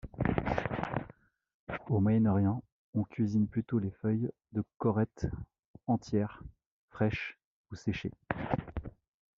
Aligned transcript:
Au 1.89 1.99
Moyen-Orient, 1.99 2.63
on 2.95 3.03
cuisine 3.03 3.47
plutôt 3.47 3.77
les 3.77 3.91
feuilles 3.91 4.31
de 4.51 4.63
corète 4.79 5.27
entières, 5.85 6.41
fraiches 6.89 7.37
ou 7.69 7.75
séchées. 7.75 8.09